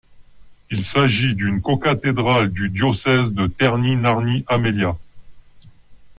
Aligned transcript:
Il 0.71 0.83
s'agit 0.83 1.35
d'une 1.35 1.61
cocathédrale 1.61 2.51
du 2.51 2.69
diocèse 2.69 3.29
de 3.29 3.45
Terni-Narni-Amelia. 3.45 4.95